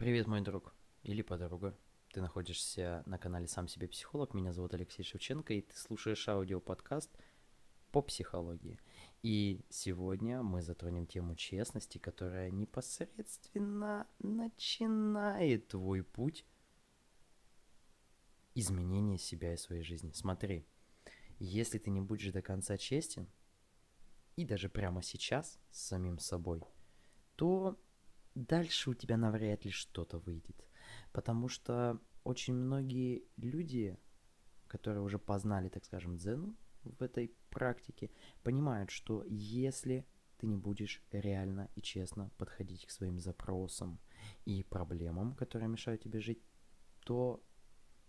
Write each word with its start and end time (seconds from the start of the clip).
Привет, 0.00 0.26
мой 0.26 0.40
друг 0.40 0.74
или 1.02 1.20
подруга. 1.20 1.78
Ты 2.14 2.22
находишься 2.22 3.02
на 3.04 3.18
канале 3.18 3.46
«Сам 3.46 3.68
себе 3.68 3.86
психолог». 3.86 4.32
Меня 4.32 4.54
зовут 4.54 4.72
Алексей 4.72 5.02
Шевченко, 5.02 5.52
и 5.52 5.60
ты 5.60 5.76
слушаешь 5.76 6.26
аудиоподкаст 6.26 7.10
по 7.92 8.00
психологии. 8.00 8.80
И 9.22 9.60
сегодня 9.68 10.42
мы 10.42 10.62
затронем 10.62 11.06
тему 11.06 11.34
честности, 11.36 11.98
которая 11.98 12.50
непосредственно 12.50 14.06
начинает 14.20 15.68
твой 15.68 16.02
путь 16.02 16.46
изменения 18.54 19.18
себя 19.18 19.52
и 19.52 19.58
своей 19.58 19.82
жизни. 19.82 20.12
Смотри, 20.12 20.64
если 21.38 21.76
ты 21.76 21.90
не 21.90 22.00
будешь 22.00 22.32
до 22.32 22.40
конца 22.40 22.78
честен, 22.78 23.28
и 24.34 24.46
даже 24.46 24.70
прямо 24.70 25.02
сейчас 25.02 25.58
с 25.70 25.88
самим 25.88 26.18
собой, 26.18 26.62
то 27.36 27.78
дальше 28.34 28.90
у 28.90 28.94
тебя 28.94 29.16
навряд 29.16 29.64
ли 29.64 29.70
что-то 29.70 30.18
выйдет. 30.18 30.66
Потому 31.12 31.48
что 31.48 32.00
очень 32.24 32.54
многие 32.54 33.24
люди, 33.36 33.98
которые 34.66 35.02
уже 35.02 35.18
познали, 35.18 35.68
так 35.68 35.84
скажем, 35.84 36.16
дзену 36.16 36.56
в 36.84 37.02
этой 37.02 37.34
практике, 37.50 38.10
понимают, 38.42 38.90
что 38.90 39.24
если 39.26 40.06
ты 40.38 40.46
не 40.46 40.56
будешь 40.56 41.02
реально 41.12 41.68
и 41.74 41.82
честно 41.82 42.30
подходить 42.38 42.86
к 42.86 42.90
своим 42.90 43.18
запросам 43.18 44.00
и 44.46 44.62
проблемам, 44.62 45.34
которые 45.34 45.68
мешают 45.68 46.02
тебе 46.02 46.20
жить, 46.20 46.42
то 47.04 47.44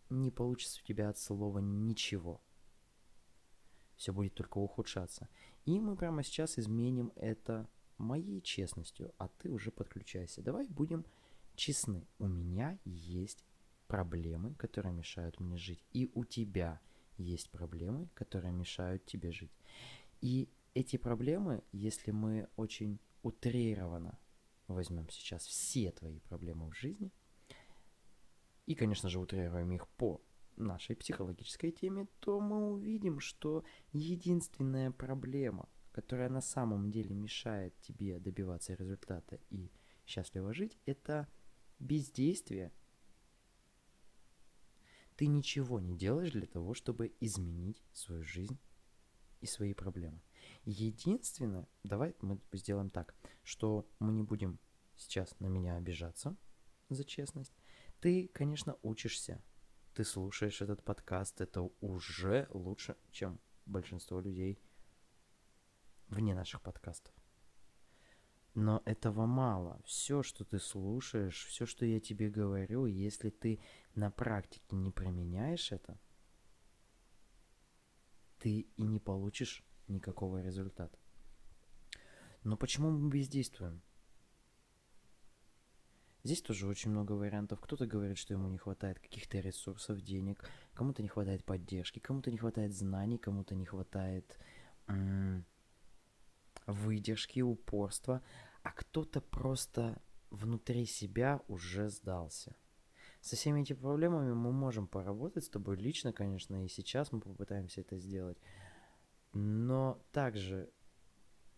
не 0.10 0.32
получится 0.32 0.80
у 0.82 0.86
тебя 0.86 1.10
от 1.10 1.18
слова 1.18 1.60
ничего. 1.60 2.42
Все 3.96 4.14
будет 4.14 4.34
только 4.34 4.58
ухудшаться. 4.58 5.30
И 5.66 5.80
мы 5.80 5.96
прямо 5.96 6.24
сейчас 6.24 6.58
изменим 6.58 7.12
это 7.16 7.70
моей 8.02 8.42
честностью, 8.42 9.14
а 9.18 9.28
ты 9.28 9.50
уже 9.50 9.72
подключайся. 9.72 10.42
Давай 10.42 10.68
будем 10.68 11.06
честны. 11.56 12.08
У 12.20 12.28
меня 12.28 12.78
есть 12.86 13.46
проблемы, 13.88 14.56
которые 14.56 14.94
мешают 14.94 15.40
мне 15.40 15.58
жить. 15.58 15.84
И 15.94 16.10
у 16.14 16.26
тебя 16.26 16.80
есть 17.18 17.50
проблемы, 17.50 18.10
которые 18.14 18.52
мешают 18.52 19.06
тебе 19.06 19.32
жить. 19.32 19.52
И 20.22 20.50
эти 20.74 20.98
проблемы, 20.98 21.64
если 21.72 22.12
мы 22.12 22.48
очень 22.56 23.00
утрированно 23.24 24.18
возьмем 24.68 25.10
сейчас 25.10 25.46
все 25.46 25.92
твои 25.92 26.20
проблемы 26.20 26.70
в 26.70 26.76
жизни, 26.76 27.12
и, 28.66 28.76
конечно 28.76 29.10
же, 29.10 29.20
утрируем 29.20 29.72
их 29.72 29.88
по 29.88 30.22
нашей 30.56 30.96
психологической 30.96 31.72
теме, 31.72 32.08
то 32.20 32.40
мы 32.40 32.72
увидим, 32.72 33.20
что 33.20 33.64
единственная 33.92 34.92
проблема– 34.92 35.68
которая 35.92 36.30
на 36.30 36.42
самом 36.42 36.92
деле 36.92 37.14
мешает 37.14 37.78
тебе 37.82 38.20
добиваться 38.20 38.74
результата 38.74 39.40
и 39.50 39.72
счастливо 40.06 40.54
жить, 40.54 40.78
это 40.86 41.28
бездействие. 41.80 42.72
Ты 45.16 45.28
ничего 45.28 45.80
не 45.80 45.96
делаешь 45.96 46.32
для 46.32 46.48
того, 46.48 46.74
чтобы 46.74 47.14
изменить 47.20 47.84
свою 47.94 48.24
жизнь 48.24 48.58
и 49.42 49.46
свои 49.46 49.74
проблемы. 49.74 50.22
Единственное, 50.64 51.68
давай 51.84 52.16
мы 52.22 52.40
сделаем 52.54 52.90
так, 52.90 53.14
что 53.44 53.88
мы 54.00 54.14
не 54.14 54.24
будем 54.24 54.60
сейчас 54.96 55.38
на 55.40 55.48
меня 55.48 55.76
обижаться 55.76 56.36
за 56.90 57.04
честность. 57.04 57.54
Ты, 58.00 58.30
конечно, 58.34 58.78
учишься, 58.82 59.44
ты 59.94 60.04
слушаешь 60.04 60.62
этот 60.62 60.84
подкаст, 60.84 61.42
это 61.42 61.70
уже 61.82 62.48
лучше, 62.52 62.96
чем 63.12 63.40
большинство 63.66 64.22
людей– 64.22 64.60
вне 66.12 66.36
наших 66.36 66.62
подкастов. 66.62 67.16
Но 68.54 68.82
этого 68.86 69.26
мало. 69.26 69.82
Все, 69.86 70.24
что 70.24 70.44
ты 70.44 70.60
слушаешь, 70.60 71.46
все, 71.46 71.66
что 71.66 71.86
я 71.86 72.00
тебе 72.00 72.30
говорю, 72.30 72.86
если 72.86 73.30
ты 73.30 73.62
на 73.96 74.12
практике 74.12 74.76
не 74.76 74.92
применяешь 74.92 75.72
это, 75.72 75.98
ты 78.40 78.68
и 78.76 78.84
не 78.84 79.00
получишь 79.00 79.64
никакого 79.88 80.42
результата. 80.42 80.98
Но 82.44 82.58
почему 82.58 82.90
мы 82.90 83.10
бездействуем? 83.10 83.82
Здесь 86.24 86.42
тоже 86.42 86.68
очень 86.68 86.92
много 86.92 87.14
вариантов. 87.14 87.60
Кто-то 87.62 87.88
говорит, 87.88 88.18
что 88.18 88.34
ему 88.34 88.48
не 88.48 88.58
хватает 88.58 89.00
каких-то 89.00 89.40
ресурсов, 89.40 90.02
денег, 90.02 90.48
кому-то 90.74 91.02
не 91.02 91.08
хватает 91.08 91.44
поддержки, 91.44 92.00
кому-то 92.00 92.30
не 92.32 92.38
хватает 92.38 92.74
знаний, 92.74 93.18
кому-то 93.18 93.56
не 93.56 93.66
хватает 93.66 94.38
м- 94.88 95.46
выдержки, 96.72 97.42
упорства, 97.42 98.22
а 98.64 98.72
кто-то 98.72 99.22
просто 99.22 100.02
внутри 100.30 100.86
себя 100.86 101.42
уже 101.48 101.90
сдался. 101.90 102.56
Со 103.22 103.36
всеми 103.36 103.62
этими 103.62 103.78
проблемами 103.78 104.34
мы 104.34 104.52
можем 104.52 104.88
поработать 104.88 105.44
с 105.44 105.50
тобой 105.50 105.78
лично, 105.78 106.12
конечно, 106.12 106.66
и 106.66 106.68
сейчас 106.68 107.12
мы 107.12 107.20
попытаемся 107.20 107.82
это 107.82 107.98
сделать. 107.98 108.38
Но 109.34 110.04
также 110.12 110.72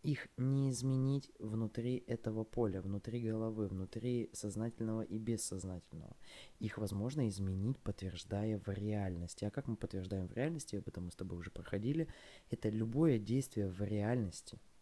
их 0.01 0.27
не 0.35 0.69
изменить 0.71 1.31
внутри 1.39 2.03
этого 2.07 2.43
поля, 2.43 2.81
внутри 2.81 3.21
головы, 3.21 3.69
внутри 3.69 4.29
сознательного 4.33 5.03
и 5.03 5.17
бессознательного. 5.17 6.17
Их 6.59 6.77
возможно 6.77 7.29
изменить, 7.29 7.79
подтверждая 7.79 8.59
в 8.59 8.67
реальности. 8.67 9.45
А 9.45 9.49
как 9.49 9.67
мы 9.67 9.77
подтверждаем 9.77 10.27
в 10.27 10.33
реальности, 10.33 10.75
об 10.75 10.89
этом 10.89 11.05
мы 11.05 11.11
с 11.11 11.15
тобой 11.15 11.37
уже 11.37 11.51
проходили, 11.51 12.09
это 12.49 12.67
любое 12.67 13.17
действие 13.17 13.69
в 13.69 13.81
реальности– 13.81 14.59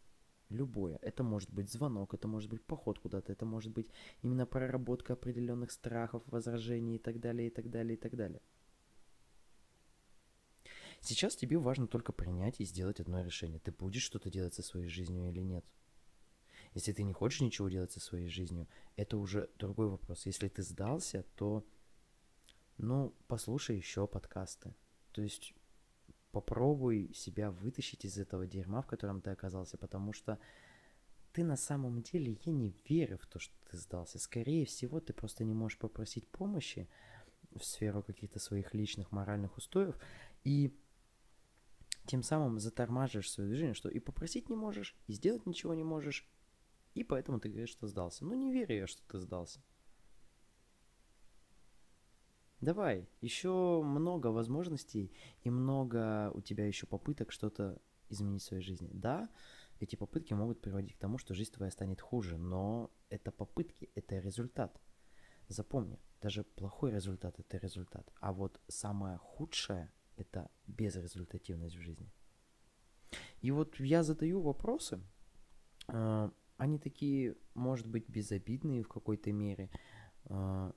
любое. 0.52 0.98
Это 1.02 1.24
может 1.24 1.52
быть 1.54 1.72
звонок, 1.72 2.14
это 2.14 2.28
может 2.28 2.50
быть 2.50 2.64
поход 2.64 3.00
куда-то, 3.00 3.32
это 3.32 3.46
может 3.46 3.72
быть 3.72 3.88
именно 4.24 4.46
проработка 4.46 5.14
определенных 5.14 5.72
страхов, 5.72 6.24
возражений 6.28 6.96
и 6.96 7.00
так 7.00 7.20
далее, 7.20 7.48
и 7.48 7.50
так 7.50 7.70
далее, 7.70 7.94
и 7.96 7.98
так 7.98 8.16
далее. 8.16 8.42
Сейчас 11.02 11.36
тебе 11.36 11.58
важно 11.58 11.88
только 11.88 12.14
принять 12.14 12.62
и 12.62 12.66
сделать 12.66 13.00
одно 13.00 13.24
решение. 13.24 13.60
Ты 13.60 13.72
будешь 13.72 14.04
что-то 14.04 14.30
делать 14.30 14.54
со 14.54 14.62
своей 14.62 14.88
жизнью 14.88 15.30
или 15.30 15.40
нет. 15.40 15.66
Если 16.74 16.94
ты 16.94 17.04
не 17.04 17.14
хочешь 17.14 17.42
ничего 17.42 17.70
делать 17.70 17.92
со 17.92 18.00
своей 18.00 18.30
жизнью, 18.30 18.68
это 18.96 19.18
уже 19.18 19.50
другой 19.58 19.90
вопрос. 19.90 20.26
Если 20.26 20.48
ты 20.48 20.62
сдался, 20.62 21.26
то, 21.36 21.66
ну, 22.78 23.14
послушай 23.28 23.78
еще 23.78 24.08
подкасты. 24.08 24.74
То 25.12 25.22
есть 25.22 25.54
попробуй 26.32 27.12
себя 27.14 27.52
вытащить 27.52 28.06
из 28.06 28.18
этого 28.18 28.48
дерьма, 28.48 28.82
в 28.82 28.88
котором 28.88 29.22
ты 29.22 29.32
оказался, 29.32 29.78
потому 29.78 30.14
что 30.14 30.40
ты 31.34 31.44
на 31.44 31.56
самом 31.56 32.02
деле, 32.02 32.38
я 32.46 32.52
не 32.52 32.76
верю 32.90 33.18
в 33.18 33.26
то, 33.26 33.40
что 33.40 33.54
ты 33.70 33.78
сдался. 33.78 34.20
Скорее 34.20 34.66
всего, 34.66 35.00
ты 35.00 35.14
просто 35.14 35.44
не 35.44 35.54
можешь 35.54 35.78
попросить 35.78 36.28
помощи 36.28 36.90
в 37.56 37.64
сферу 37.64 38.04
каких-то 38.04 38.40
своих 38.40 38.74
личных 38.74 39.12
моральных 39.12 39.58
устоев, 39.58 39.98
и 40.44 40.78
тем 42.06 42.24
самым 42.24 42.60
затормаживаешь 42.60 43.32
свое 43.32 43.50
движение, 43.50 43.74
что 43.74 43.90
и 43.90 44.00
попросить 44.00 44.50
не 44.50 44.56
можешь, 44.56 44.96
и 45.08 45.14
сделать 45.14 45.46
ничего 45.46 45.74
не 45.74 45.84
можешь, 45.84 46.28
и 46.94 47.04
поэтому 47.04 47.40
ты 47.40 47.50
говоришь, 47.50 47.70
что 47.70 47.88
сдался. 47.88 48.26
Ну, 48.26 48.34
не 48.34 48.52
верю 48.52 48.76
я, 48.76 48.88
что 48.88 49.02
ты 49.08 49.20
сдался. 49.20 49.62
Давай, 52.62 53.10
еще 53.22 53.82
много 53.84 54.28
возможностей 54.28 55.12
и 55.44 55.50
много 55.50 56.32
у 56.36 56.42
тебя 56.42 56.68
еще 56.68 56.86
попыток 56.86 57.32
что-то 57.32 57.82
изменить 58.10 58.44
в 58.44 58.46
своей 58.46 58.62
жизни. 58.62 58.90
Да, 58.94 59.30
эти 59.80 59.96
попытки 59.96 60.34
могут 60.34 60.62
приводить 60.62 60.94
к 60.94 61.00
тому, 61.00 61.18
что 61.18 61.34
жизнь 61.34 61.52
твоя 61.52 61.72
станет 61.72 62.02
хуже, 62.02 62.38
но 62.38 62.92
это 63.10 63.32
попытки, 63.32 63.90
это 63.96 64.20
результат. 64.20 64.80
Запомни, 65.48 66.00
даже 66.22 66.44
плохой 66.44 66.92
результат 66.92 67.40
это 67.40 67.58
результат. 67.58 68.08
А 68.20 68.32
вот 68.32 68.62
самое 68.68 69.18
худшее 69.18 69.92
это 70.16 70.52
безрезультативность 70.68 71.76
в 71.76 71.82
жизни. 71.82 72.12
И 73.42 73.50
вот 73.50 73.80
я 73.80 74.04
задаю 74.04 74.40
вопросы, 74.40 75.02
э, 75.88 76.30
они 76.58 76.78
такие, 76.78 77.36
может 77.56 77.88
быть, 77.88 78.08
безобидные 78.08 78.84
в 78.84 78.88
какой-то 78.88 79.32
мере, 79.32 79.72
э, 80.26 80.72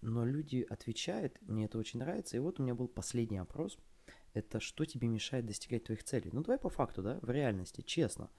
но 0.00 0.24
люди 0.24 0.66
отвечают, 0.68 1.40
мне 1.42 1.66
это 1.66 1.78
очень 1.78 2.00
нравится. 2.00 2.36
И 2.36 2.40
вот 2.40 2.60
у 2.60 2.62
меня 2.62 2.74
был 2.74 2.88
последний 2.88 3.38
опрос. 3.38 3.78
Это 4.34 4.60
что 4.60 4.84
тебе 4.84 5.08
мешает 5.08 5.46
достигать 5.46 5.84
твоих 5.84 6.04
целей? 6.04 6.30
Ну 6.32 6.42
давай 6.42 6.58
по 6.58 6.68
факту, 6.68 7.02
да, 7.02 7.18
в 7.22 7.30
реальности, 7.30 7.80
честно. 7.80 8.30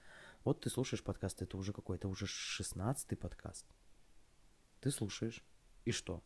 Вот 0.44 0.60
ты 0.60 0.70
слушаешь 0.70 1.02
подкаст, 1.02 1.42
это 1.42 1.56
уже 1.56 1.72
какой? 1.72 1.96
Это 1.96 2.08
уже 2.08 2.26
шестнадцатый 2.26 3.18
подкаст. 3.18 3.66
Ты 4.80 4.90
слушаешь, 4.90 5.44
и 5.84 5.90
что? 5.90 6.22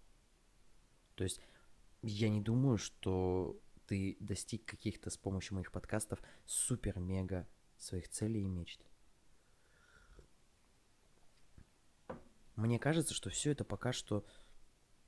То 1.15 1.25
есть 1.25 1.41
я 2.03 2.29
не 2.29 2.41
думаю, 2.41 2.77
что 2.77 3.59
ты 3.87 4.17
достиг 4.21 4.65
каких-то 4.67 5.11
с 5.11 5.17
помощью 5.17 5.55
моих 5.55 5.73
подкастов 5.73 6.23
супер-мега 6.45 7.49
своих 7.79 8.09
целей 8.09 8.43
и 8.43 8.49
мечт. 8.49 8.85
Мне 12.57 12.79
кажется, 12.79 13.15
что 13.15 13.31
все 13.31 13.53
это 13.53 13.65
пока 13.65 13.93
что 13.93 14.27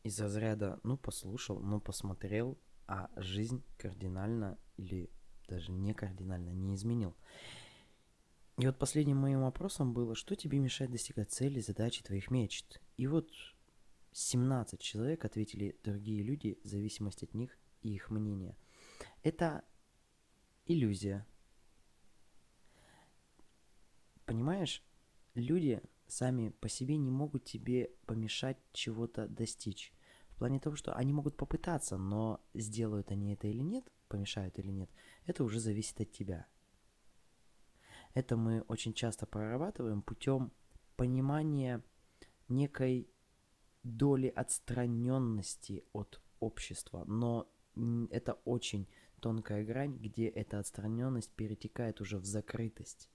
из 0.04 0.20
разряда 0.20 0.78
«ну 0.84 0.96
послушал, 0.96 1.58
ну 1.60 1.80
посмотрел», 1.80 2.58
а 2.86 3.10
жизнь 3.16 3.64
кардинально 3.78 4.58
или 4.76 5.10
даже 5.48 5.72
не 5.72 5.94
кардинально 5.94 6.50
не 6.50 6.74
изменил. 6.74 7.16
И 8.58 8.66
вот 8.66 8.78
последним 8.78 9.16
моим 9.16 9.40
вопросом 9.40 9.94
было, 9.94 10.14
что 10.14 10.36
тебе 10.36 10.58
мешает 10.58 10.92
достигать 10.92 11.32
цели, 11.32 11.60
задачи 11.60 12.04
твоих 12.04 12.30
мечт? 12.30 12.80
И 12.96 13.06
вот 13.06 13.30
17 14.12 14.78
человек 14.78 15.24
ответили 15.24 15.76
другие 15.82 16.22
люди, 16.22 16.60
зависимость 16.62 17.22
от 17.24 17.34
них 17.34 17.58
и 17.80 17.94
их 17.94 18.10
мнения. 18.10 18.56
Это 19.22 19.64
иллюзия. 20.66 21.26
Понимаешь, 24.26 24.84
люди 25.34 25.82
сами 26.06 26.50
по 26.50 26.68
себе 26.68 26.96
не 26.96 27.10
могут 27.10 27.44
тебе 27.44 27.90
помешать 28.06 28.58
чего-то 28.72 29.26
достичь. 29.26 29.93
В 30.34 30.38
плане 30.38 30.58
того, 30.58 30.74
что 30.74 30.94
они 30.94 31.12
могут 31.12 31.36
попытаться, 31.36 31.96
но 31.96 32.40
сделают 32.54 33.10
они 33.12 33.34
это 33.34 33.46
или 33.46 33.62
нет, 33.62 33.84
помешают 34.08 34.58
или 34.58 34.70
нет, 34.70 34.90
это 35.26 35.44
уже 35.44 35.60
зависит 35.60 36.00
от 36.00 36.10
тебя. 36.10 36.46
Это 38.14 38.36
мы 38.36 38.62
очень 38.62 38.94
часто 38.94 39.26
прорабатываем 39.26 40.02
путем 40.02 40.52
понимания 40.96 41.82
некой 42.48 43.08
доли 43.84 44.28
отстраненности 44.28 45.84
от 45.92 46.20
общества, 46.40 47.04
но 47.06 47.48
это 48.10 48.34
очень 48.44 48.88
тонкая 49.20 49.64
грань, 49.64 49.96
где 49.98 50.26
эта 50.26 50.58
отстраненность 50.58 51.30
перетекает 51.30 52.00
уже 52.00 52.18
в 52.18 52.24
закрытость. 52.24 53.08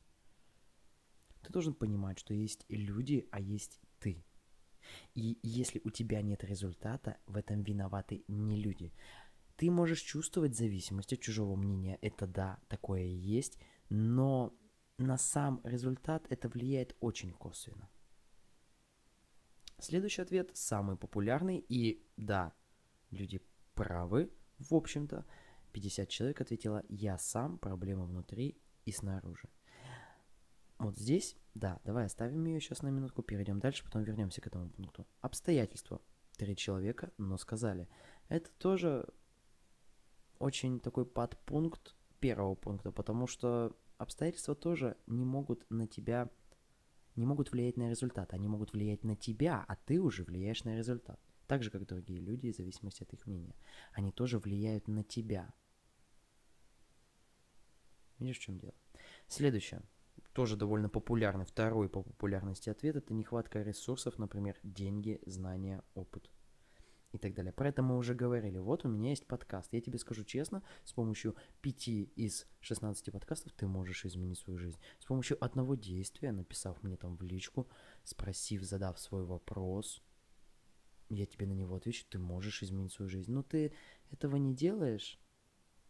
Ты 1.41 1.51
должен 1.51 1.73
понимать, 1.73 2.19
что 2.19 2.33
есть 2.33 2.65
люди, 2.69 3.27
а 3.31 3.39
есть 3.39 3.79
ты. 3.99 4.23
И 5.15 5.39
если 5.43 5.81
у 5.83 5.89
тебя 5.89 6.21
нет 6.21 6.43
результата, 6.43 7.17
в 7.25 7.37
этом 7.37 7.63
виноваты 7.63 8.23
не 8.27 8.61
люди. 8.61 8.93
Ты 9.55 9.69
можешь 9.71 10.01
чувствовать 10.01 10.55
зависимость 10.55 11.13
от 11.13 11.19
чужого 11.19 11.55
мнения, 11.55 11.97
это 12.01 12.27
да, 12.27 12.59
такое 12.69 13.03
и 13.03 13.15
есть, 13.15 13.57
но 13.89 14.53
на 14.97 15.17
сам 15.17 15.61
результат 15.63 16.25
это 16.29 16.47
влияет 16.49 16.95
очень 16.99 17.31
косвенно. 17.31 17.89
Следующий 19.79 20.21
ответ 20.21 20.51
самый 20.55 20.97
популярный, 20.97 21.65
и 21.69 22.05
да, 22.17 22.53
люди 23.11 23.41
правы, 23.73 24.31
в 24.57 24.75
общем-то. 24.75 25.25
50 25.71 26.09
человек 26.09 26.41
ответило 26.41 26.83
«Я 26.89 27.17
сам, 27.17 27.57
проблема 27.57 28.05
внутри 28.05 28.57
и 28.85 28.91
снаружи». 28.91 29.49
Вот 30.79 30.97
здесь, 30.97 31.35
да, 31.55 31.81
давай 31.83 32.05
оставим 32.05 32.45
ее 32.45 32.61
сейчас 32.61 32.81
на 32.81 32.87
минутку, 32.87 33.21
перейдем 33.21 33.59
дальше, 33.59 33.83
потом 33.83 34.03
вернемся 34.03 34.39
к 34.39 34.47
этому 34.47 34.69
пункту. 34.69 35.05
Обстоятельства. 35.19 36.01
Три 36.37 36.55
человека, 36.55 37.11
но 37.17 37.37
сказали. 37.37 37.89
Это 38.29 38.49
тоже 38.51 39.05
очень 40.39 40.79
такой 40.79 41.05
подпункт 41.05 41.97
первого 42.21 42.55
пункта, 42.55 42.93
потому 42.93 43.27
что 43.27 43.77
обстоятельства 43.97 44.55
тоже 44.55 44.95
не 45.05 45.25
могут 45.25 45.69
на 45.69 45.85
тебя, 45.85 46.29
не 47.17 47.25
могут 47.25 47.51
влиять 47.51 47.75
на 47.75 47.89
результат. 47.89 48.33
Они 48.33 48.47
могут 48.47 48.71
влиять 48.71 49.03
на 49.03 49.17
тебя, 49.17 49.65
а 49.67 49.75
ты 49.75 49.99
уже 49.99 50.23
влияешь 50.23 50.63
на 50.63 50.77
результат. 50.77 51.19
Так 51.47 51.61
же, 51.61 51.71
как 51.71 51.85
другие 51.87 52.21
люди, 52.21 52.53
в 52.53 52.55
зависимости 52.55 53.03
от 53.03 53.11
их 53.11 53.25
мнения. 53.25 53.55
Они 53.91 54.13
тоже 54.13 54.39
влияют 54.39 54.87
на 54.87 55.03
тебя. 55.03 55.53
Видишь, 58.17 58.37
в 58.37 58.41
чем 58.41 58.59
дело? 58.59 58.75
Следующее. 59.27 59.81
Тоже 60.39 60.55
довольно 60.55 60.87
популярный, 60.87 61.43
второй 61.43 61.89
по 61.89 62.01
популярности 62.01 62.69
ответ– 62.69 62.95
это 62.95 63.13
нехватка 63.13 63.61
ресурсов, 63.61 64.17
например, 64.17 64.55
деньги, 64.63 65.19
знания, 65.25 65.83
опыт 65.95 66.31
и 67.11 67.17
так 67.17 67.33
далее. 67.33 67.51
Про 67.51 67.67
это 67.67 67.81
мы 67.81 67.97
уже 67.97 68.15
говорили. 68.15 68.57
Вот 68.57 68.85
у 68.85 68.87
меня 68.87 69.09
есть 69.09 69.27
подкаст. 69.27 69.73
Я 69.73 69.81
тебе 69.81 69.99
скажу 69.99 70.23
честно, 70.23 70.63
с 70.85 70.93
помощью 70.93 71.35
5 71.59 71.87
из 72.15 72.47
16 72.61 73.11
подкастов 73.11 73.51
ты 73.51 73.67
можешь 73.67 74.05
изменить 74.05 74.39
свою 74.39 74.57
жизнь. 74.57 74.79
С 74.99 75.03
помощью 75.03 75.43
одного 75.43 75.75
действия, 75.75 76.31
написав 76.31 76.81
мне 76.83 76.95
там 76.95 77.17
в 77.17 77.21
личку, 77.21 77.67
спросив, 78.05 78.63
задав 78.63 78.97
свой 78.97 79.25
вопрос, 79.25 80.01
я 81.09 81.25
тебе 81.25 81.47
на 81.47 81.53
него 81.53 81.75
отвечу, 81.75 82.05
ты 82.07 82.17
можешь 82.17 82.63
изменить 82.63 82.93
свою 82.93 83.09
жизнь. 83.09 83.33
Но 83.33 83.43
ты 83.43 83.73
этого 84.09 84.37
не 84.37 84.55
делаешь, 84.55 85.19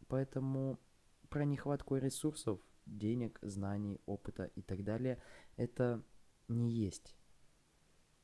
поэтому 0.08 0.80
про 1.30 1.46
нехватку 1.46 1.98
ресурсов, 1.98 2.60
денег, 2.86 3.40
знаний, 3.42 4.02
опыта 4.06 4.46
и 4.56 4.62
так 4.62 4.84
далее, 4.84 5.22
это 5.58 6.04
не 6.48 6.72
есть 6.72 7.16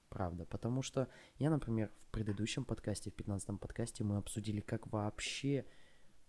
правда. 0.10 0.46
Потому 0.46 0.82
что 0.82 1.10
я, 1.38 1.50
например, 1.50 1.92
в 2.08 2.12
предыдущем 2.12 2.64
подкасте, 2.64 3.12
в 3.12 3.16
15 3.16 3.60
подкасте 3.60 4.04
мы 4.04 4.18
обсудили, 4.18 4.62
как 4.62 4.88
вообще 4.88 5.66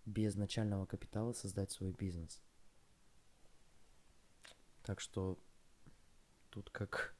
без 0.05 0.35
начального 0.35 0.85
капитала 0.85 1.33
создать 1.33 1.71
свой 1.71 1.91
бизнес. 1.91 2.41
Так 4.83 4.99
что 4.99 5.39
тут 6.49 6.69
как 6.69 7.15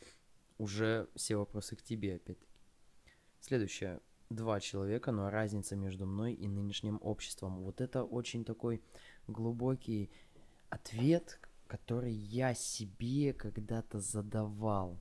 уже 0.58 1.08
все 1.14 1.36
вопросы 1.36 1.76
к 1.76 1.82
тебе 1.82 2.16
опять-таки. 2.16 2.58
Следующее. 3.40 4.00
Два 4.30 4.60
человека, 4.60 5.10
но 5.10 5.30
разница 5.30 5.76
между 5.76 6.06
мной 6.06 6.34
и 6.34 6.48
нынешним 6.48 6.98
обществом. 7.02 7.60
Вот 7.60 7.80
это 7.80 8.04
очень 8.04 8.44
такой 8.44 8.82
глубокий 9.26 10.10
ответ, 10.70 11.40
который 11.66 12.12
я 12.12 12.54
себе 12.54 13.32
когда-то 13.32 14.00
задавал 14.00 14.98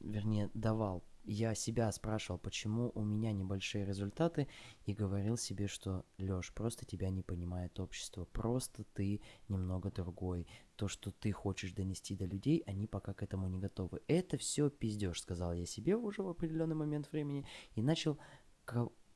вернее, 0.00 0.50
давал. 0.54 1.04
Я 1.24 1.54
себя 1.54 1.92
спрашивал, 1.92 2.38
почему 2.38 2.90
у 2.94 3.04
меня 3.04 3.32
небольшие 3.32 3.84
результаты, 3.84 4.48
и 4.86 4.94
говорил 4.94 5.36
себе, 5.36 5.66
что, 5.66 6.06
Лёш, 6.16 6.54
просто 6.54 6.86
тебя 6.86 7.10
не 7.10 7.22
понимает 7.22 7.78
общество, 7.80 8.24
просто 8.24 8.84
ты 8.94 9.20
немного 9.48 9.90
другой. 9.90 10.46
То, 10.76 10.88
что 10.88 11.10
ты 11.10 11.32
хочешь 11.32 11.72
донести 11.72 12.16
до 12.16 12.24
людей, 12.24 12.62
они 12.66 12.86
пока 12.86 13.12
к 13.12 13.22
этому 13.22 13.48
не 13.48 13.58
готовы. 13.58 14.00
Это 14.06 14.38
все 14.38 14.70
пиздеж, 14.70 15.20
сказал 15.20 15.52
я 15.52 15.66
себе 15.66 15.96
уже 15.96 16.22
в 16.22 16.28
определенный 16.28 16.76
момент 16.76 17.12
времени, 17.12 17.46
и 17.74 17.82
начал 17.82 18.18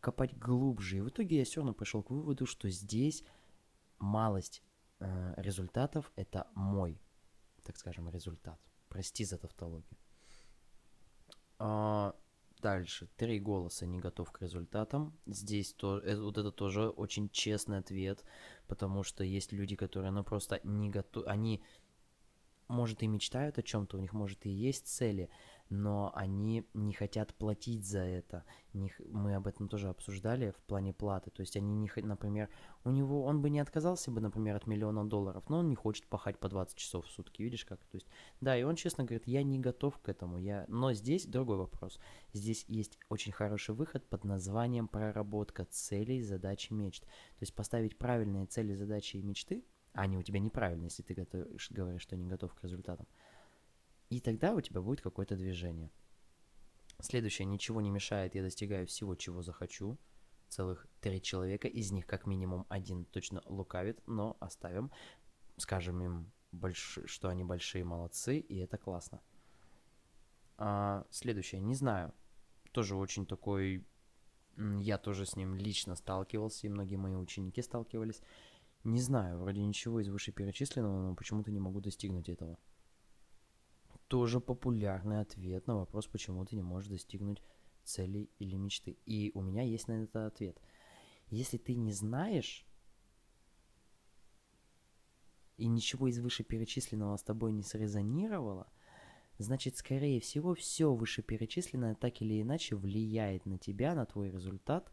копать 0.01 0.37
глубже. 0.37 0.99
И 0.99 1.01
в 1.01 1.09
итоге 1.09 1.39
я 1.39 1.45
все 1.45 1.61
равно 1.61 1.73
пришел 1.73 2.03
к 2.03 2.11
выводу, 2.11 2.45
что 2.45 2.69
здесь 2.69 3.25
малость 3.99 4.63
результатов 5.37 6.13
это 6.17 6.47
мой, 6.55 7.01
так 7.63 7.77
скажем, 7.77 8.09
результат. 8.09 8.59
Прости 8.89 9.25
за 9.25 9.39
тавтологию. 9.39 9.99
А, 11.59 12.15
дальше. 12.61 13.09
Три 13.17 13.41
голоса 13.41 13.87
не 13.87 13.99
готов 13.99 14.31
к 14.33 14.43
результатам. 14.43 15.19
Здесь 15.27 15.73
то, 15.75 15.99
это, 15.99 16.23
вот 16.23 16.39
это 16.39 16.51
тоже 16.51 16.89
очень 16.89 17.29
честный 17.31 17.79
ответ, 17.79 18.25
потому 18.67 19.03
что 19.03 19.25
есть 19.25 19.53
люди, 19.53 19.77
которые, 19.77 20.11
ну, 20.11 20.25
просто 20.25 20.61
не 20.65 20.91
готовы, 20.91 21.27
они, 21.27 21.63
может, 22.69 23.03
и 23.03 23.07
мечтают 23.07 23.59
о 23.59 23.63
чем-то, 23.63 23.97
у 23.97 24.01
них, 24.01 24.13
может, 24.13 24.45
и 24.47 24.51
есть 24.51 24.87
цели, 24.87 25.31
но 25.73 26.13
они 26.15 26.69
не 26.75 26.93
хотят 26.93 27.35
платить 27.35 27.87
за 27.87 28.01
это. 28.01 28.45
Не, 28.75 28.93
мы 29.11 29.35
об 29.35 29.47
этом 29.47 29.69
тоже 29.69 29.89
обсуждали 29.89 30.51
в 30.51 30.63
плане 30.65 30.93
платы. 30.93 31.31
То 31.31 31.41
есть 31.41 31.57
они 31.57 31.75
не 31.75 31.89
хотят, 31.89 32.09
например, 32.09 32.51
у 32.85 32.91
него, 32.91 33.25
он 33.25 33.41
бы 33.41 33.49
не 33.49 33.59
отказался 33.59 34.11
бы, 34.11 34.21
например, 34.21 34.57
от 34.57 34.67
миллиона 34.67 35.09
долларов, 35.09 35.45
но 35.49 35.61
он 35.61 35.71
не 35.71 35.75
хочет 35.75 36.07
пахать 36.07 36.39
по 36.39 36.51
20 36.51 36.77
часов 36.77 37.07
в 37.07 37.11
сутки, 37.11 37.43
видишь 37.43 37.65
как? 37.65 37.81
То 37.87 37.97
есть, 37.97 38.07
да, 38.43 38.57
и 38.57 38.65
он 38.65 38.77
честно 38.77 39.05
говорит, 39.05 39.27
я 39.27 39.43
не 39.43 39.59
готов 39.59 39.99
к 39.99 40.11
этому, 40.11 40.37
я... 40.37 40.67
Но 40.69 40.93
здесь 40.93 41.25
другой 41.25 41.57
вопрос. 41.57 41.99
Здесь 42.35 42.67
есть 42.69 42.99
очень 43.09 43.33
хороший 43.33 43.75
выход 43.75 44.07
под 44.07 44.25
названием 44.25 44.89
проработка 44.89 45.65
целей, 45.65 46.21
задач 46.23 46.71
и 46.71 46.75
мечт. 46.75 47.05
То 47.05 47.43
есть 47.43 47.55
поставить 47.55 47.97
правильные 47.97 48.45
цели, 48.45 48.75
задачи 48.75 49.17
и 49.17 49.23
мечты, 49.23 49.65
а 49.95 50.03
они 50.03 50.19
у 50.19 50.23
тебя 50.23 50.39
неправильные, 50.39 50.89
если 50.89 51.03
ты 51.03 51.15
готовишь, 51.15 51.71
говоришь, 51.71 52.03
что 52.03 52.17
не 52.17 52.27
готов 52.27 52.53
к 52.55 52.63
результатам– 52.63 53.07
и 54.13 54.21
тогда 54.21 54.53
у 54.53 54.61
тебя 54.61 54.83
будет 54.83 55.01
какое-то 55.01 55.37
движение. 55.37 55.91
Следующее, 57.01 57.47
ничего 57.47 57.81
не 57.81 57.89
мешает, 57.89 58.35
я 58.35 58.43
достигаю 58.43 58.87
всего, 58.87 59.15
чего 59.15 59.41
захочу. 59.43 59.99
Целых 60.49 60.87
три 61.01 61.23
человека, 61.23 61.67
из 61.67 61.93
них 61.93 62.07
как 62.07 62.27
минимум 62.27 62.67
один 62.69 63.07
точно 63.07 63.43
лукавит, 63.47 64.03
но 64.07 64.37
оставим. 64.39 64.93
Скажем 65.57 66.03
им, 66.03 66.33
больш... 66.53 66.99
что 67.07 67.31
они 67.31 67.43
большие 67.43 67.85
молодцы, 67.85 68.39
и 68.39 68.59
это 68.59 68.77
классно. 68.77 69.23
А, 70.59 71.07
следующее, 71.11 71.63
не 71.63 71.75
знаю. 71.75 72.13
Тоже 72.73 72.97
очень 72.97 73.25
такой... 73.25 73.87
Я 74.59 74.99
тоже 74.99 75.25
с 75.25 75.37
ним 75.37 75.55
лично 75.55 75.97
сталкивался, 75.97 76.67
и 76.67 76.71
многие 76.71 76.97
мои 76.97 77.15
ученики 77.15 77.63
сталкивались. 77.63 78.21
Не 78.85 79.01
знаю, 79.01 79.39
вроде 79.39 79.63
ничего 79.63 80.01
из 80.01 80.11
вышеперечисленного, 80.11 81.09
но 81.09 81.15
почему-то 81.15 81.51
не 81.51 81.61
могу 81.61 81.81
достигнуть 81.81 82.29
этого 82.29 82.59
тоже 84.13 84.41
популярный 84.41 85.21
ответ 85.21 85.67
на 85.67 85.75
вопрос, 85.75 86.07
почему 86.07 86.45
ты 86.45 86.55
не 86.55 86.63
можешь 86.63 86.91
достигнуть 86.91 87.43
целей 87.83 88.29
или 88.39 88.57
мечты. 88.57 88.99
И 89.07 89.31
у 89.33 89.41
меня 89.41 89.63
есть 89.63 89.89
на 89.89 90.03
это 90.03 90.27
ответ. 90.27 90.61
Если 91.31 91.57
ты 91.57 91.75
не 91.77 91.93
знаешь, 91.93 92.67
и 95.57 95.67
ничего 95.67 96.09
из 96.09 96.19
вышеперечисленного 96.19 97.17
с 97.17 97.23
тобой 97.23 97.53
не 97.53 97.63
срезонировало, 97.63 98.71
значит, 99.39 99.79
скорее 99.79 100.21
всего, 100.21 100.53
все 100.55 100.93
вышеперечисленное 100.93 101.95
так 101.95 102.21
или 102.21 102.43
иначе 102.43 102.77
влияет 102.77 103.47
на 103.47 103.57
тебя, 103.57 103.95
на 103.95 104.05
твой 104.05 104.31
результат 104.31 104.93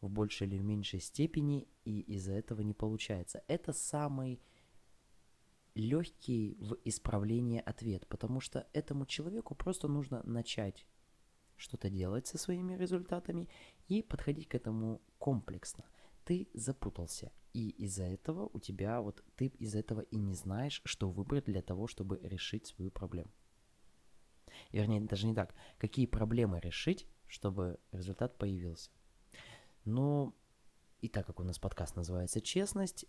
в 0.00 0.08
большей 0.08 0.46
или 0.46 0.56
в 0.56 0.64
меньшей 0.64 1.00
степени, 1.00 1.68
и 1.84 2.00
из-за 2.00 2.32
этого 2.32 2.62
не 2.62 2.72
получается. 2.72 3.44
Это 3.46 3.74
самый 3.74 4.40
легкий 5.74 6.56
в 6.60 6.76
исправлении 6.84 7.62
ответ, 7.64 8.06
потому 8.06 8.40
что 8.40 8.66
этому 8.72 9.06
человеку 9.06 9.54
просто 9.54 9.88
нужно 9.88 10.22
начать 10.24 10.86
что-то 11.56 11.90
делать 11.90 12.26
со 12.26 12.38
своими 12.38 12.74
результатами 12.74 13.48
и 13.88 14.02
подходить 14.02 14.48
к 14.48 14.54
этому 14.54 15.00
комплексно. 15.18 15.84
Ты 16.24 16.48
запутался, 16.54 17.32
и 17.52 17.70
из-за 17.70 18.04
этого 18.04 18.48
у 18.52 18.58
тебя 18.58 19.00
вот 19.00 19.22
ты 19.36 19.46
из-за 19.46 19.78
этого 19.78 20.00
и 20.00 20.16
не 20.16 20.34
знаешь, 20.34 20.80
что 20.84 21.10
выбрать 21.10 21.44
для 21.44 21.62
того, 21.62 21.86
чтобы 21.86 22.18
решить 22.22 22.66
свою 22.66 22.90
проблему. 22.90 23.30
Вернее, 24.72 25.00
даже 25.00 25.26
не 25.26 25.34
так. 25.34 25.54
Какие 25.78 26.06
проблемы 26.06 26.60
решить, 26.60 27.06
чтобы 27.26 27.78
результат 27.92 28.38
появился. 28.38 28.90
Но 29.84 30.34
и 31.00 31.08
так 31.08 31.26
как 31.26 31.40
у 31.40 31.44
нас 31.44 31.58
подкаст 31.58 31.96
называется 31.96 32.40
«Честность», 32.40 33.06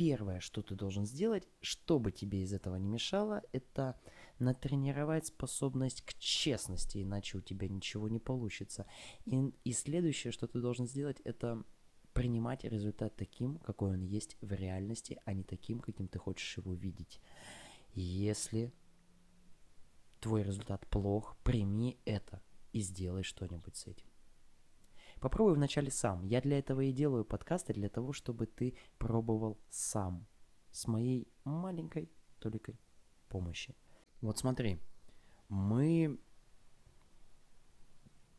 первое, 0.00 0.40
что 0.40 0.62
ты 0.62 0.74
должен 0.74 1.04
сделать, 1.04 1.46
чтобы 1.60 2.10
тебе 2.10 2.42
из 2.42 2.54
этого 2.54 2.76
не 2.76 2.88
мешало, 2.88 3.42
это 3.52 4.00
натренировать 4.38 5.26
способность 5.26 6.00
к 6.00 6.14
честности, 6.18 7.02
иначе 7.02 7.36
у 7.36 7.42
тебя 7.42 7.68
ничего 7.68 8.08
не 8.08 8.18
получится. 8.18 8.86
И, 9.26 9.52
и 9.64 9.72
следующее, 9.72 10.32
что 10.32 10.46
ты 10.46 10.58
должен 10.58 10.86
сделать, 10.86 11.20
это 11.24 11.62
принимать 12.14 12.64
результат 12.64 13.14
таким, 13.14 13.58
какой 13.58 13.90
он 13.90 14.00
есть 14.00 14.38
в 14.40 14.52
реальности, 14.52 15.18
а 15.26 15.34
не 15.34 15.44
таким, 15.44 15.80
каким 15.80 16.08
ты 16.08 16.18
хочешь 16.18 16.56
его 16.56 16.72
видеть. 16.72 17.20
Если 17.92 18.72
твой 20.18 20.44
результат 20.44 20.86
плох, 20.86 21.36
прими 21.44 21.98
это 22.06 22.40
и 22.72 22.80
сделай 22.80 23.22
что-нибудь 23.22 23.76
с 23.76 23.86
этим. 23.86 24.09
Попробуй 25.20 25.54
вначале 25.54 25.90
сам. 25.90 26.24
Я 26.24 26.40
для 26.40 26.58
этого 26.58 26.80
и 26.80 26.92
делаю 26.92 27.24
подкасты, 27.24 27.74
для 27.74 27.88
того, 27.88 28.12
чтобы 28.12 28.46
ты 28.46 28.74
пробовал 28.98 29.58
сам. 29.68 30.26
С 30.70 30.86
моей 30.86 31.28
маленькой 31.44 32.10
толикой 32.38 32.78
помощи. 33.28 33.76
Вот 34.20 34.38
смотри, 34.38 34.78
мы 35.48 36.18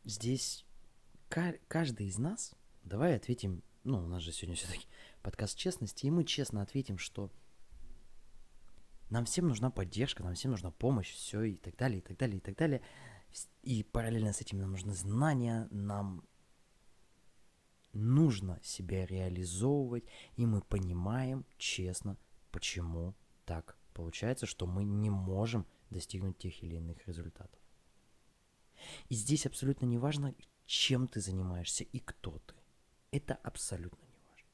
здесь, 0.04 0.66
каждый 1.28 2.06
из 2.06 2.18
нас, 2.18 2.54
давай 2.82 3.16
ответим, 3.16 3.62
ну, 3.84 3.98
у 3.98 4.06
нас 4.06 4.22
же 4.22 4.32
сегодня 4.32 4.56
все-таки 4.56 4.86
подкаст 5.22 5.56
честности, 5.56 6.06
и 6.06 6.10
мы 6.10 6.24
честно 6.24 6.62
ответим, 6.62 6.98
что 6.98 7.30
нам 9.10 9.24
всем 9.24 9.48
нужна 9.48 9.70
поддержка, 9.70 10.22
нам 10.22 10.34
всем 10.34 10.52
нужна 10.52 10.70
помощь, 10.70 11.12
все 11.12 11.42
и 11.42 11.56
так 11.56 11.76
далее, 11.76 11.98
и 11.98 12.02
так 12.02 12.16
далее, 12.16 12.38
и 12.38 12.40
так 12.40 12.56
далее. 12.56 12.82
И 13.62 13.82
параллельно 13.82 14.32
с 14.32 14.40
этим 14.40 14.58
нам 14.58 14.70
нужны 14.72 14.94
знания, 14.94 15.68
нам 15.70 16.24
нужно 17.92 18.60
себя 18.62 19.06
реализовывать, 19.06 20.04
и 20.36 20.46
мы 20.46 20.62
понимаем 20.62 21.44
честно, 21.58 22.16
почему 22.50 23.14
так 23.44 23.76
получается, 23.92 24.46
что 24.46 24.66
мы 24.66 24.84
не 24.84 25.10
можем 25.10 25.66
достигнуть 25.90 26.38
тех 26.38 26.62
или 26.62 26.76
иных 26.76 27.06
результатов. 27.06 27.60
И 29.08 29.14
здесь 29.14 29.46
абсолютно 29.46 29.86
не 29.86 29.98
важно, 29.98 30.34
чем 30.66 31.06
ты 31.06 31.20
занимаешься 31.20 31.84
и 31.84 31.98
кто 31.98 32.38
ты. 32.38 32.54
Это 33.10 33.34
абсолютно 33.34 34.04
не 34.06 34.18
важно. 34.30 34.48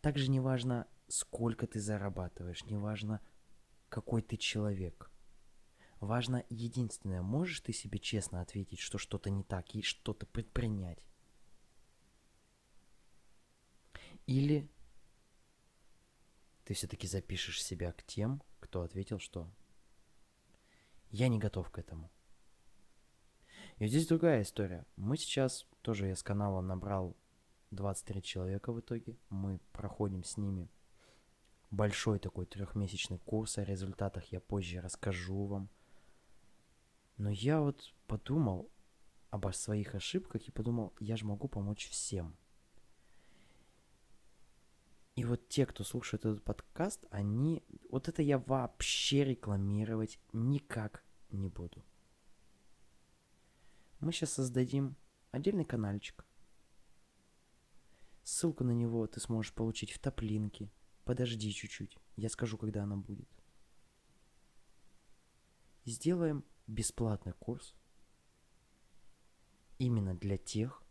Также 0.00 0.30
не 0.30 0.40
важно, 0.40 0.86
сколько 1.08 1.66
ты 1.66 1.80
зарабатываешь, 1.80 2.64
не 2.64 2.76
важно, 2.76 3.20
какой 3.88 4.22
ты 4.22 4.36
человек. 4.36 5.10
Важно 6.00 6.44
единственное, 6.50 7.22
можешь 7.22 7.60
ты 7.60 7.72
себе 7.72 7.98
честно 7.98 8.40
ответить, 8.40 8.78
что 8.78 8.98
что-то 8.98 9.30
не 9.30 9.42
так 9.42 9.74
и 9.74 9.82
что-то 9.82 10.26
предпринять. 10.26 10.98
Или 14.26 14.68
ты 16.64 16.74
все-таки 16.74 17.06
запишешь 17.06 17.62
себя 17.62 17.92
к 17.92 18.02
тем, 18.02 18.42
кто 18.60 18.82
ответил, 18.82 19.18
что 19.18 19.48
я 21.10 21.28
не 21.28 21.38
готов 21.38 21.70
к 21.70 21.78
этому. 21.78 22.10
И 23.78 23.86
здесь 23.86 24.06
другая 24.06 24.42
история. 24.42 24.86
Мы 24.96 25.16
сейчас, 25.16 25.66
тоже 25.82 26.08
я 26.08 26.16
с 26.16 26.22
канала 26.22 26.60
набрал 26.60 27.16
23 27.70 28.22
человека 28.22 28.72
в 28.72 28.80
итоге. 28.80 29.16
Мы 29.28 29.60
проходим 29.72 30.24
с 30.24 30.36
ними 30.36 30.70
большой 31.70 32.18
такой 32.18 32.46
трехмесячный 32.46 33.18
курс. 33.18 33.58
О 33.58 33.64
результатах 33.64 34.32
я 34.32 34.40
позже 34.40 34.80
расскажу 34.80 35.44
вам. 35.44 35.68
Но 37.16 37.30
я 37.30 37.60
вот 37.60 37.94
подумал 38.06 38.70
об 39.30 39.52
своих 39.52 39.94
ошибках 39.94 40.48
и 40.48 40.50
подумал, 40.50 40.94
я 40.98 41.16
же 41.16 41.26
могу 41.26 41.46
помочь 41.46 41.88
всем. 41.88 42.36
И 45.16 45.24
вот 45.24 45.48
те, 45.48 45.64
кто 45.64 45.82
слушает 45.82 46.26
этот 46.26 46.44
подкаст, 46.44 47.06
они... 47.10 47.64
Вот 47.90 48.08
это 48.08 48.22
я 48.22 48.38
вообще 48.38 49.24
рекламировать 49.24 50.20
никак 50.32 51.02
не 51.30 51.48
буду. 51.48 51.82
Мы 54.00 54.12
сейчас 54.12 54.34
создадим 54.34 54.94
отдельный 55.30 55.64
каналчик. 55.64 56.26
Ссылку 58.22 58.62
на 58.62 58.72
него 58.72 59.06
ты 59.06 59.20
сможешь 59.20 59.54
получить 59.54 59.90
в 59.90 59.98
топлинке. 59.98 60.70
Подожди 61.04 61.50
чуть-чуть, 61.50 61.96
я 62.16 62.28
скажу, 62.28 62.58
когда 62.58 62.82
она 62.82 62.96
будет. 62.96 63.28
Сделаем 65.86 66.44
бесплатный 66.66 67.32
курс 67.32 67.74
именно 69.78 70.14
для 70.14 70.36
тех, 70.36 70.82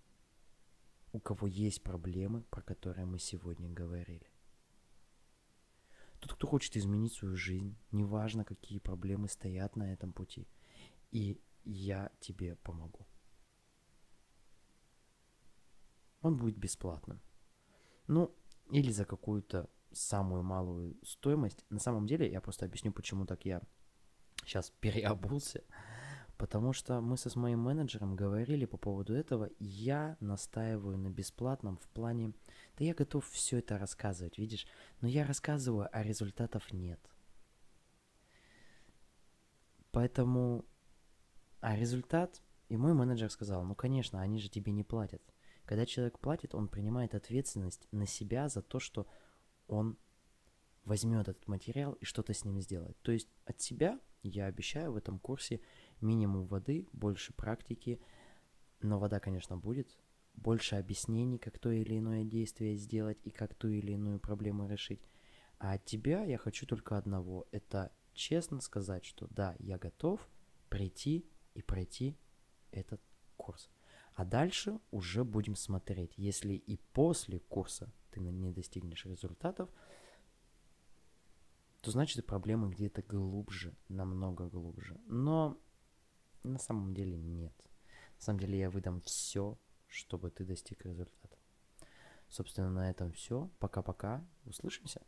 у 1.16 1.20
кого 1.20 1.48
есть 1.48 1.82
проблемы, 1.82 2.42
про 2.44 2.62
которые 2.62 3.06
мы 3.06 3.20
сегодня 3.20 3.70
говорили. 3.70 4.30
Тот, 6.20 6.34
кто 6.34 6.48
хочет 6.48 6.76
изменить 6.76 7.14
свою 7.14 7.38
жизнь, 7.38 7.78
неважно, 7.92 8.44
какие 8.44 8.80
проблемы 8.80 9.30
стоят 9.30 9.78
на 9.78 9.94
этом 9.94 10.12
пути, 10.12 10.48
и 11.12 11.42
я 11.64 12.12
тебе 12.20 12.56
помогу. 12.56 13.08
Он 16.22 16.36
будет 16.36 16.58
бесплатным. 16.58 17.22
Ну, 18.08 18.36
или 18.72 18.92
за 18.92 19.06
какую-то 19.06 19.70
самую 19.94 20.44
малую 20.44 20.98
стоимость. 21.04 21.66
На 21.70 21.80
самом 21.80 22.08
деле, 22.08 22.30
я 22.30 22.42
просто 22.42 22.66
объясню, 22.66 22.92
почему 22.92 23.26
так 23.26 23.46
я 23.46 23.62
сейчас 24.44 24.70
переобулся. 24.82 25.64
Потому 26.38 26.74
что 26.74 27.00
мы 27.00 27.18
со 27.18 27.30
с 27.30 27.36
моим 27.36 27.60
менеджером 27.60 28.16
говорили 28.16 28.66
по 28.66 28.78
поводу 28.78 29.14
этого, 29.14 29.50
я 29.60 30.18
настаиваю 30.20 30.98
на 30.98 31.10
бесплатном 31.10 31.78
в 31.78 31.88
плане, 31.90 32.34
да 32.78 32.84
я 32.84 32.94
готов 32.94 33.26
все 33.30 33.60
это 33.60 33.78
рассказывать, 33.78 34.38
видишь, 34.38 34.68
но 35.00 35.08
я 35.08 35.26
рассказываю, 35.26 35.88
а 35.92 36.04
результатов 36.04 36.74
нет. 36.74 37.00
Поэтому, 39.92 40.66
а 41.62 41.78
результат, 41.78 42.42
и 42.68 42.76
мой 42.76 42.94
менеджер 42.94 43.32
сказал, 43.32 43.64
ну 43.64 43.74
конечно, 43.74 44.20
они 44.20 44.40
же 44.40 44.50
тебе 44.50 44.74
не 44.74 44.84
платят. 44.84 45.22
Когда 45.64 45.86
человек 45.86 46.20
платит, 46.20 46.54
он 46.54 46.68
принимает 46.68 47.16
ответственность 47.16 47.88
на 47.92 48.06
себя 48.06 48.50
за 48.50 48.62
то, 48.62 48.80
что 48.80 49.08
он 49.68 49.98
возьмет 50.84 51.28
этот 51.30 51.48
материал 51.48 51.94
и 51.94 52.06
что-то 52.06 52.34
с 52.34 52.44
ним 52.46 52.60
сделает. 52.62 53.02
То 53.02 53.12
есть 53.12 53.30
от 53.46 53.62
себя 53.62 54.00
я 54.22 54.46
обещаю 54.46 54.92
в 54.92 54.98
этом 54.98 55.20
курсе 55.20 55.62
минимум 56.02 56.46
воды, 56.48 56.88
больше 56.94 57.34
практики, 57.34 58.00
но 58.82 59.00
вода, 59.00 59.20
конечно, 59.20 59.58
будет, 59.58 59.98
больше 60.34 60.76
объяснений, 60.76 61.38
как 61.38 61.60
то 61.60 61.72
или 61.72 61.98
иное 61.98 62.24
действие 62.24 62.76
сделать 62.76 63.20
и 63.24 63.32
как 63.32 63.56
ту 63.56 63.70
или 63.70 63.94
иную 63.94 64.20
проблему 64.20 64.68
решить. 64.68 65.02
А 65.58 65.74
от 65.74 65.86
тебя 65.86 66.24
я 66.24 66.38
хочу 66.38 66.66
только 66.66 66.98
одного, 66.98 67.48
это 67.52 67.92
честно 68.14 68.62
сказать, 68.62 69.06
что 69.06 69.28
да, 69.30 69.56
я 69.60 69.78
готов 69.78 70.28
прийти 70.70 71.26
и 71.54 71.62
пройти 71.62 72.18
этот 72.72 73.02
курс. 73.38 73.70
А 74.14 74.26
дальше 74.26 74.80
уже 74.92 75.24
будем 75.24 75.56
смотреть, 75.56 76.14
если 76.18 76.54
и 76.54 76.78
после 76.94 77.40
курса 77.40 77.92
ты 78.12 78.20
не 78.20 78.52
достигнешь 78.52 79.06
результатов, 79.06 79.70
то 81.82 81.92
значит 81.92 82.26
проблемы 82.26 82.70
где-то 82.70 83.04
глубже, 83.04 83.76
намного 83.90 84.48
глубже. 84.48 84.98
Но 85.06 85.58
на 86.46 86.60
самом 86.60 86.94
деле 86.94 87.18
нет. 87.18 87.54
На 88.18 88.22
самом 88.22 88.40
деле 88.40 88.60
я 88.60 88.70
выдам 88.70 89.02
все, 89.02 89.58
чтобы 89.88 90.32
ты 90.32 90.46
достиг 90.46 90.86
результата. 90.86 91.38
Собственно, 92.30 92.70
на 92.70 92.90
этом 92.90 93.12
все. 93.12 93.50
Пока-пока. 93.60 94.26
Услышимся. 94.46 95.02